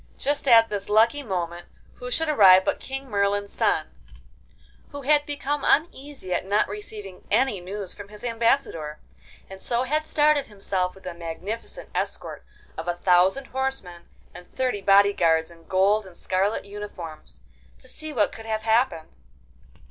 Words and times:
Just 0.17 0.47
at 0.47 0.69
this 0.69 0.89
lucky 0.89 1.21
moment 1.21 1.67
who 1.97 2.09
should 2.09 2.27
arrive 2.27 2.65
but 2.65 2.79
King 2.79 3.07
Merlin's 3.07 3.53
son, 3.53 3.89
who 4.89 5.03
had 5.03 5.27
become 5.27 5.63
uneasy 5.63 6.33
at 6.33 6.43
not 6.43 6.67
receiving 6.67 7.27
any 7.29 7.59
news 7.61 7.93
from 7.93 8.07
his 8.07 8.23
Ambassador, 8.23 8.99
and 9.47 9.61
so 9.61 9.83
had 9.83 10.07
started 10.07 10.47
himself 10.47 10.95
with 10.95 11.05
a 11.05 11.13
magnificent 11.13 11.89
escort 11.93 12.43
of 12.79 12.87
a 12.87 12.95
thousand 12.95 13.45
horsemen, 13.49 14.09
and 14.33 14.51
thirty 14.55 14.81
body 14.81 15.13
guards 15.13 15.51
in 15.51 15.67
gold 15.67 16.07
and 16.07 16.17
scarlet 16.17 16.65
uniforms, 16.65 17.43
to 17.77 17.87
see 17.87 18.11
what 18.11 18.31
could 18.31 18.47
have 18.47 18.63
happened. 18.63 19.11